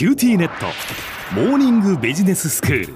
[0.00, 0.64] QT ネット。
[1.34, 2.94] モーニングビジネススクール。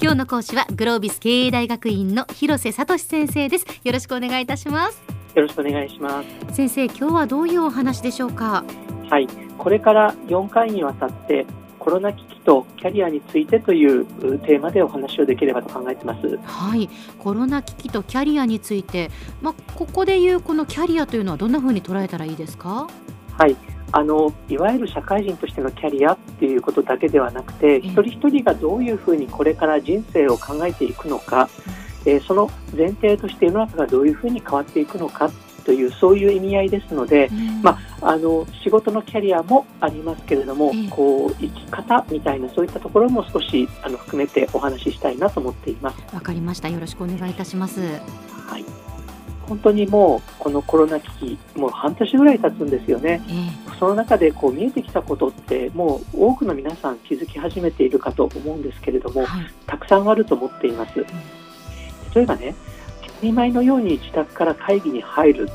[0.00, 3.66] 今日の講師はグロービス経営大学院の広瀬聡先生です。
[3.82, 5.02] よろしくお願いいたします。
[5.34, 6.54] よろしくお願いします。
[6.54, 8.64] 先生今日はどういうお話でしょうか？
[9.10, 9.26] はい。
[9.58, 11.44] これから4回にわたって
[11.80, 14.06] コロナ危機とキャリアについてという
[14.46, 16.38] テーマでお話をできればと考えてます。
[16.44, 16.88] はい。
[17.18, 19.10] コロナ危機とキャリアについて。
[19.42, 22.86] まあここでいうこのキャリアというのはどんな風に捉えたらいいですか？
[23.36, 23.56] はい
[23.92, 31.48] あのいわゆる社会人としてのキャリアっていうことだけではなくて、一人一人がどういうふうにこれから人生を考えていくのか、
[32.04, 35.30] えー、その前提として世の中がどういうふうに変わっていくのか
[35.64, 46.14] というそういう意味合いですので、うん、まあ、あの仕事のキャリアもありますけれども、こう生き方みたいなそういったところも少しあの含めてお話ししたいなと思っています。
[46.14, 46.68] わかりました。
[46.68, 47.80] よろしくお願いいたします。
[47.80, 48.64] はい。
[49.48, 61.06] 本当にもうこのコロナ危機もう半年ぐらい経つんですよね、えー、その中でこう見えてきたことってもう多くの皆さん気づき始めているかと思うんですけれども、はい、たくさんあると思っています、うん、
[62.14, 62.54] 例えばね
[63.06, 65.48] 当たり前のように自宅から会議に入る。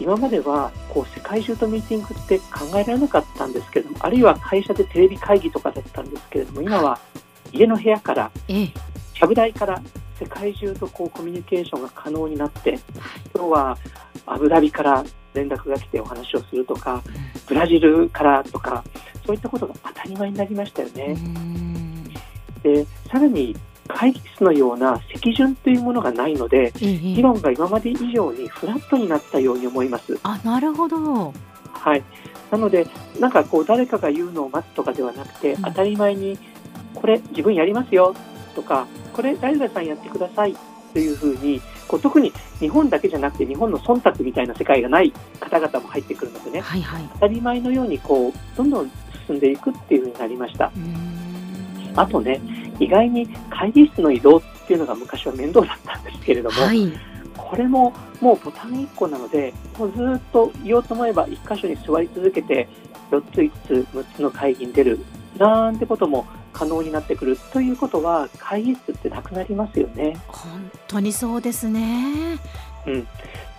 [0.00, 6.98] 今まではこう世界中とミーティングって考えられなかったんですけどもあるいは会社でテレビ会議とかだったんですけれども今は
[7.52, 9.80] 家の部屋から、ええ、ちゃぶ台から
[10.18, 12.78] 世界中とこうコミュニケーションが可能になって
[13.34, 13.78] 今日は
[14.26, 17.02] アブダビから連絡が来てお話をするとか
[17.46, 18.84] ブラジルからとか
[19.26, 21.16] そういったことが当たり前になりましたよね。
[22.62, 23.54] でさらに
[23.88, 30.18] 会議室のような席順というものがないので、議論が今まで以上にフラットになったように思います。
[30.22, 31.34] あなるほど、
[31.70, 32.02] はい、
[32.50, 32.86] なので、
[33.20, 36.38] なんかこう誰かが言うのを待つとかではなくて、うん、当たり前に
[36.94, 38.14] これ自分やりますよ
[38.54, 40.56] とかこれ誰々さんやってください
[40.94, 48.90] というふうにこう特に日本だけじゃなくて日本の忖度みたいな世界がない方々も入ってくるのでね、はいはい、当たり前のようにこうどんどん
[49.26, 50.72] 進んでいくっていうふうになりました。
[51.96, 52.40] あとね
[52.78, 56.92] 意外に会議室の移動っていうのが昔は面倒だったんですけれども、はい、
[57.36, 62.68] これももうボタン1個なのでもうずっと言おうと思えば1箇所に座り続けて
[63.10, 64.98] 4つ5つ6つの会議に出る
[65.38, 70.16] なんてことも可能になってくるということは会議室ってなくなりますよね。
[70.28, 72.38] 本当にそうですね。
[72.86, 73.06] うん、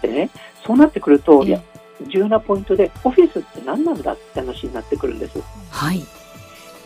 [0.01, 0.29] でね
[0.65, 1.61] そうなってくると、いや
[2.07, 5.39] 重要なポイントでオフィスって何なんだって話になってくるんです。
[5.69, 6.03] はい。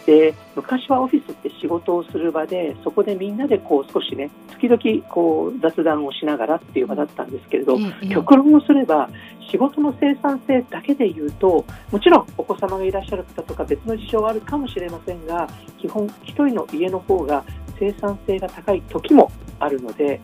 [0.10, 7.78] で昔はオフィスって仕事をする場でそこでみんなでこう少しね時々こう雑談をしながらっていう場だったんですけれど、
[8.12, 9.08] 極論をすれば
[9.52, 15.48] 仕事の生産性だけで言うともちろんお子様がいらっしゃる方とか別の事情はあるかもしれませんが
[15.80, 17.46] 基本1人の家の方が
[17.78, 20.20] 生産性が高い時もあるので、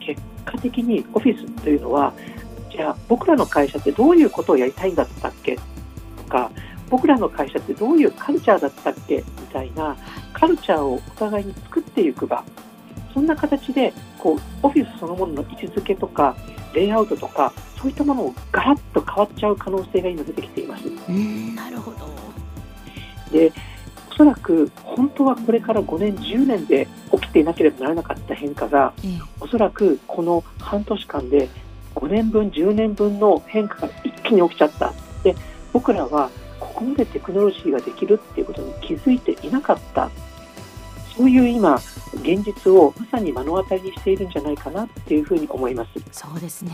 [0.00, 2.12] 結果的にオフィスというのは
[2.72, 5.56] じゃあ僕らの会社ってどういうことをやりたいんだったっけ
[6.16, 6.50] とか
[6.90, 9.16] 僕らの会社ってどういうカルチャーだったっけ？
[9.16, 9.96] みたいな
[10.32, 12.44] カルチャーをお互いに作っていく場。
[13.14, 16.36] そんな形でこうオフィスそのものの位置づけとか
[16.72, 20.84] レイアウトとかそういったものをガラッと変わっちゃう可能性が今出てきています。
[21.54, 22.08] なるほど。
[23.32, 23.52] で
[24.10, 31.48] おそらく本当はこれから5年10年で起きていなければならなかった変化が、ええ、おそらくこの半年間で
[31.94, 34.92] 5年分10年分の変化が一気に起きちゃった。
[35.22, 35.36] で
[35.72, 36.32] 僕らはこ
[36.78, 40.08] こまでテクノロジーができるっていうことに気づいていなかった。
[41.16, 41.74] そういう今
[42.14, 45.90] 現実をまさに目の当たりにしているんじゃないかなっていうふうに思います。
[46.12, 46.72] そうですね。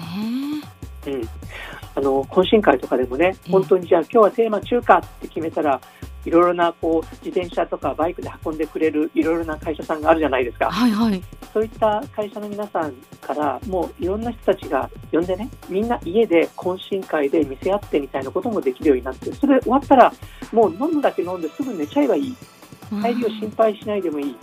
[1.07, 1.29] うん、
[1.95, 5.81] あの懇親会とかでもね、本当にじゃあ今日はテーマ中華って決めたら
[6.27, 11.23] いろいろなこう自転車とかバイクで運んでくれるいろいろな会社さんがあるじゃないですか、はいはい、
[11.55, 20.13] そういった会社の皆さんからもういろんな人たちが呼んでねみんな家で懇親会で見せ合ってみたいなこともできるようになってそれ終わったら
[20.53, 22.37] もう飲むだけ飲んですぐ寝ちゃえばいい
[23.01, 24.37] 帰りを心配しないでもいい。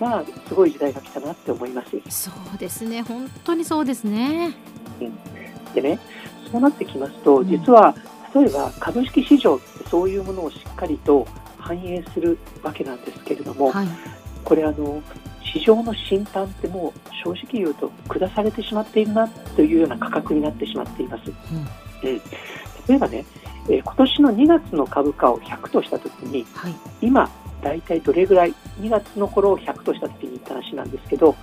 [0.00, 1.90] まあ、すごい時代が来たなって思います。
[2.08, 4.54] そうですね、本当にそうですね。
[5.00, 5.98] うん、でね、
[6.52, 7.96] そうなってきますと、実は
[8.32, 11.26] 例えば株式市場ってそういうものをしっかりと
[11.58, 13.88] 反映するわけなんですけれども、はい、
[14.44, 15.02] これあの
[15.52, 21.32] 市場の審判ってもう正直言うと下されてしまっているなというような価格になってしまっています。
[21.52, 22.20] うん、うん、
[22.88, 23.24] 例えばね、
[23.68, 27.30] えー、今年の2月の株価を100としたときに、はい、今
[27.62, 31.34] 大体どれぐらい2月の頃を100としたときに言った話なんですけど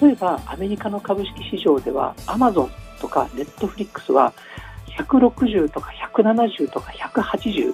[0.00, 2.70] 例えばアメリカの株式市場ではアマゾン
[3.00, 4.32] とかネットフリックスは
[4.98, 7.72] 160とか170とか180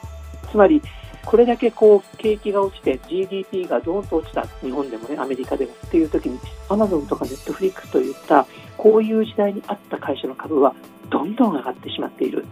[0.50, 0.82] つまり
[1.26, 6.38] これだけこう景気が落ちて GDP がどーんと落ちた日本でもねアメリカでもっていう時に
[6.68, 8.46] アマゾンとかネットフリックスといった
[8.78, 10.74] こういう時代にあった会社の株は
[11.10, 12.46] どんどん上がってしまっている。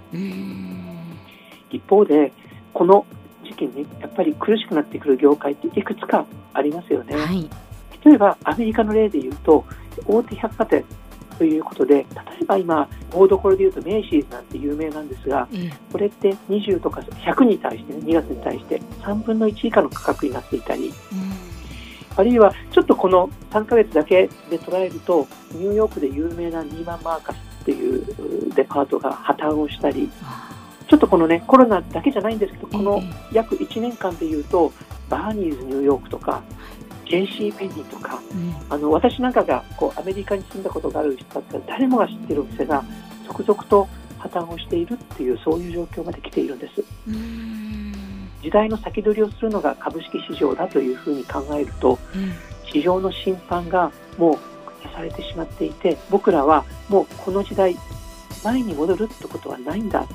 [1.71, 2.33] 一方で
[2.73, 3.07] この
[3.45, 7.17] 時期にやっぱり苦しくなってくる業界っていくつかありますよね。
[7.17, 7.49] はい、
[8.05, 9.65] 例えばアメリカの例で言うと
[10.07, 10.85] 大手百貨店
[11.39, 12.05] ということで例
[12.43, 20.93] えば今大どころで言うとメイシーズなんて有名なんですがええこれって20とか100に対して、ね、2月に対して3分の1以下の価格になっていたり
[22.17, 30.51] あるいはちょっとこの3ヶ月だけで捉えるとニューヨークで有名なニーマン・マーカスっていうデパートが破綻をしたりあ
[30.89, 34.73] ちょっとこのねコロナだけじゃないんですけどえこのえ約1年間でいうと
[35.09, 36.43] バーニーズニューヨークとか
[37.05, 38.55] JC ペニーとかうん。
[38.71, 42.85] あの私なんかがこうアメリカに住んだことがある人だったら誰もが知ってるお店が
[43.27, 46.85] 続々と破綻をしているっていうそういう状況まで来ているんです。
[47.09, 48.29] うん。
[48.43, 52.33] 時代の先取りをするのが株式市場だというふうに考えるとうん。
[52.71, 54.39] 市場の審判がもう
[54.89, 57.77] 下されてしまっていて僕らはもうこの時代
[58.43, 60.07] 前に戻るってことはないんだ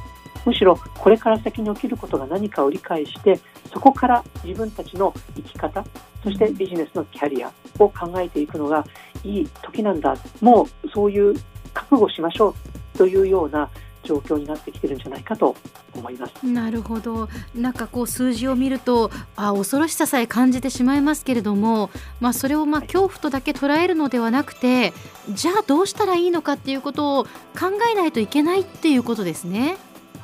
[0.50, 3.40] むしろこれから先に起きることが何かを理解して
[3.72, 5.86] そこから自分たちの生き方
[6.24, 8.84] そしてビジネスのキャリアを考えていくのが
[9.24, 11.36] いい時なんだもうそういう
[11.72, 12.56] 覚悟しましょ
[12.96, 13.70] うというような
[14.04, 15.56] 状況になってきてるんじゃないかと
[15.94, 16.46] 思います。
[16.46, 24.94] なるほどなんかこう数字を見るとあ恐ろしささえ感じてしまいますけれども、まあ、それをまあ恐怖とだけ捉えるのではなくて
[25.30, 27.30] じゃあどうしたらいいのかっていうことを考
[27.92, 29.78] えないといけないっていうことですね。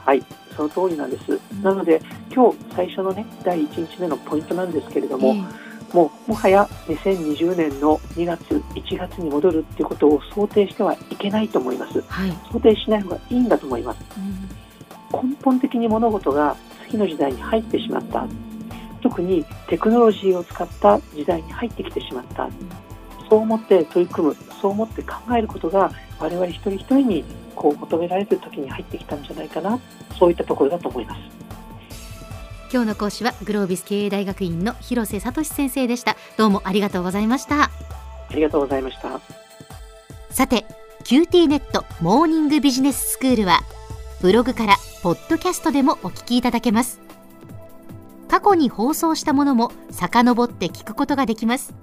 [0.06, 0.24] はい、
[0.56, 1.40] その通りなんです。
[1.64, 2.02] なので
[2.34, 5.66] 今日最初のね第1日目のポイントなんですけれども、え
[5.96, 12.02] もうもはや2020年の2月、1月に戻るっていうことを想定してはいけないと思いますえ。
[12.08, 14.00] はい、想定しない方がいいんだと思います。
[14.18, 14.66] うん
[15.12, 16.56] 根本的に物事が
[16.88, 18.28] 次の時代に入ってしまった。
[19.02, 22.50] 特にテクノロジーを使った時代に入ってきてしまった。
[23.30, 27.24] そう思って取り組む、そう思って考えることが我々一人一人に
[27.56, 29.80] こう求められる時に入ってきたんじゃないかな。
[30.20, 31.22] そういったところだと思います。
[32.72, 37.70] 今日の講師はグロービス経営大学院の広瀬聡先生でしたどうもありがとうございましたあ
[38.34, 39.22] りがとうございました。
[40.30, 40.66] さて
[41.06, 43.62] QT ネットモーニングビジネススクールは
[44.22, 47.00] ブログからポッドキャストでもお聞きいただけます
[48.28, 51.74] 過去に放送したものも遡って聞くことができます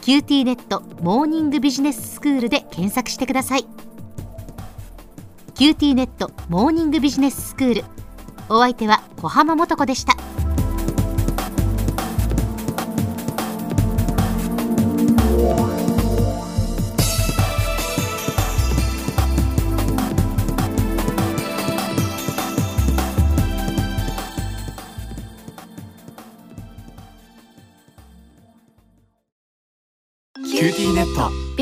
[0.00, 3.66] QT ネットモーニングビジネススクールで検索してください
[5.54, 7.84] QT ネットモーニングビジネススクール。
[8.48, 10.16] お相手は小浜もとこでした。